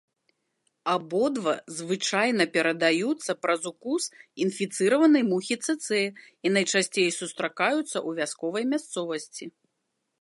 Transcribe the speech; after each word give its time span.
Абодва 0.93 1.51
звычайна 1.79 2.47
перадаюцца 2.55 3.31
праз 3.43 3.61
укус 3.71 4.03
інфіцыраванай 4.47 5.23
мухі 5.31 5.55
цэцэ 5.65 6.01
і 6.07 6.47
найчасцей 6.57 7.07
сустракаюцца 7.21 7.81
ў 7.85 8.09
вясковай 8.23 8.63
мясцовасці. 8.75 9.45